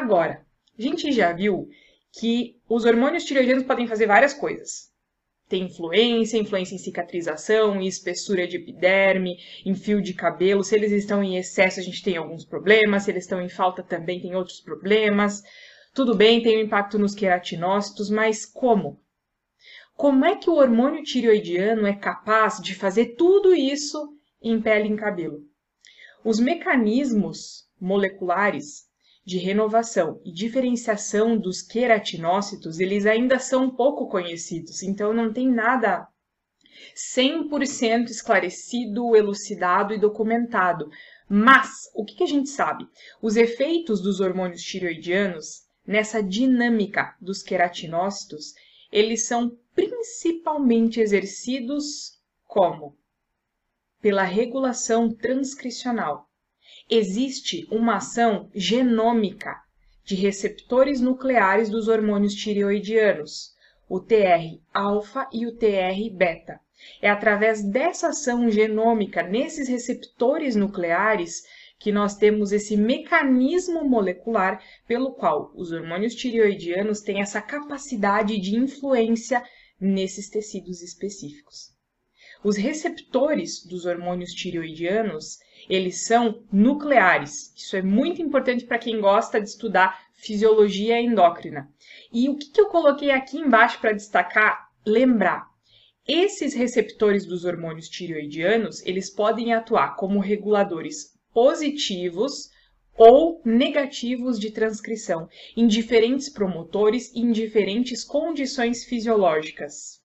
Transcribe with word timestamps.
Agora, 0.00 0.46
a 0.78 0.82
gente 0.82 1.12
já 1.12 1.30
viu 1.30 1.68
que 2.18 2.58
os 2.66 2.86
hormônios 2.86 3.22
tireoidianos 3.22 3.64
podem 3.64 3.86
fazer 3.86 4.06
várias 4.06 4.32
coisas. 4.32 4.88
Tem 5.46 5.64
influência, 5.64 6.38
influência 6.38 6.74
em 6.74 6.78
cicatrização, 6.78 7.78
em 7.78 7.86
espessura 7.86 8.48
de 8.48 8.56
epiderme, 8.56 9.36
em 9.62 9.74
fio 9.74 10.00
de 10.00 10.14
cabelo. 10.14 10.64
Se 10.64 10.74
eles 10.74 10.90
estão 10.90 11.22
em 11.22 11.36
excesso, 11.36 11.80
a 11.80 11.82
gente 11.82 12.02
tem 12.02 12.16
alguns 12.16 12.46
problemas. 12.46 13.02
Se 13.02 13.10
eles 13.10 13.24
estão 13.24 13.42
em 13.42 13.50
falta, 13.50 13.82
também 13.82 14.22
tem 14.22 14.34
outros 14.34 14.62
problemas. 14.62 15.42
Tudo 15.92 16.16
bem, 16.16 16.42
tem 16.42 16.56
um 16.56 16.62
impacto 16.62 16.98
nos 16.98 17.14
queratinócitos, 17.14 18.08
mas 18.08 18.46
como? 18.46 19.02
Como 19.94 20.24
é 20.24 20.34
que 20.34 20.48
o 20.48 20.54
hormônio 20.54 21.02
tireoidiano 21.02 21.86
é 21.86 21.94
capaz 21.94 22.58
de 22.58 22.74
fazer 22.74 23.16
tudo 23.16 23.54
isso 23.54 24.16
em 24.40 24.62
pele 24.62 24.88
e 24.88 24.92
em 24.92 24.96
cabelo? 24.96 25.42
Os 26.24 26.40
mecanismos 26.40 27.68
moleculares 27.78 28.88
de 29.24 29.38
renovação 29.38 30.20
e 30.24 30.32
diferenciação 30.32 31.36
dos 31.36 31.62
queratinócitos, 31.62 32.80
eles 32.80 33.06
ainda 33.06 33.38
são 33.38 33.70
pouco 33.70 34.08
conhecidos, 34.08 34.82
então 34.82 35.12
não 35.12 35.32
tem 35.32 35.48
nada 35.48 36.08
100% 36.94 38.08
esclarecido, 38.08 39.14
elucidado 39.14 39.92
e 39.94 39.98
documentado. 39.98 40.90
Mas, 41.28 41.90
o 41.94 42.04
que, 42.04 42.22
a 42.22 42.26
gente 42.26 42.48
sabe? 42.48 42.88
Os 43.22 43.36
efeitos 43.36 44.00
dos 44.00 44.20
hormônios 44.20 44.62
tireoidianos 44.62 45.66
nessa 45.86 46.22
dinâmica 46.22 47.14
dos 47.20 47.42
queratinócitos, 47.42 48.54
eles 48.90 49.26
são 49.26 49.56
principalmente 49.74 51.00
exercidos 51.00 52.18
como? 52.46 52.96
Pela 54.00 54.24
regulação 54.24 55.12
transcricional. 55.12 56.29
Existe 56.92 57.68
uma 57.70 57.98
ação 57.98 58.50
genômica 58.52 59.62
de 60.04 60.16
receptores 60.16 61.00
nucleares 61.00 61.70
dos 61.70 61.86
hormônios 61.86 62.34
tireoidianos, 62.34 63.54
o 63.88 64.00
TR-alfa 64.00 65.28
e 65.32 65.46
o 65.46 65.56
TR-beta. 65.56 66.58
É 67.00 67.08
através 67.08 67.62
dessa 67.62 68.08
ação 68.08 68.50
genômica 68.50 69.22
nesses 69.22 69.68
receptores 69.68 70.56
nucleares 70.56 71.44
que 71.78 71.92
nós 71.92 72.16
temos 72.16 72.50
esse 72.50 72.76
mecanismo 72.76 73.84
molecular 73.88 74.60
pelo 74.88 75.12
qual 75.12 75.52
os 75.54 75.70
hormônios 75.70 76.16
tireoidianos 76.16 77.02
têm 77.02 77.20
essa 77.20 77.40
capacidade 77.40 78.36
de 78.40 78.56
influência 78.56 79.44
nesses 79.80 80.28
tecidos 80.28 80.82
específicos. 80.82 81.72
Os 82.42 82.56
receptores 82.56 83.66
dos 83.66 83.84
hormônios 83.84 84.32
tireoidianos, 84.32 85.38
eles 85.68 86.06
são 86.06 86.42
nucleares. 86.50 87.52
Isso 87.54 87.76
é 87.76 87.82
muito 87.82 88.22
importante 88.22 88.64
para 88.64 88.78
quem 88.78 88.98
gosta 88.98 89.38
de 89.38 89.46
estudar 89.46 90.06
fisiologia 90.14 90.98
endócrina. 91.00 91.68
E 92.10 92.28
o 92.30 92.36
que, 92.38 92.50
que 92.50 92.60
eu 92.60 92.68
coloquei 92.68 93.10
aqui 93.10 93.38
embaixo 93.38 93.78
para 93.78 93.92
destacar? 93.92 94.70
Lembrar. 94.86 95.50
Esses 96.08 96.54
receptores 96.54 97.26
dos 97.26 97.44
hormônios 97.44 97.88
tireoidianos, 97.88 98.84
eles 98.86 99.10
podem 99.10 99.52
atuar 99.52 99.96
como 99.96 100.18
reguladores 100.18 101.18
positivos 101.34 102.50
ou 102.96 103.40
negativos 103.44 104.38
de 104.38 104.50
transcrição 104.50 105.28
em 105.56 105.66
diferentes 105.66 106.28
promotores 106.28 107.12
e 107.14 107.20
em 107.20 107.32
diferentes 107.32 108.02
condições 108.02 108.84
fisiológicas. 108.84 109.98